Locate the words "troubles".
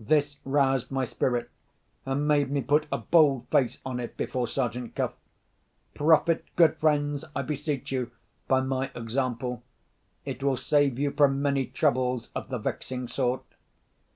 11.66-12.30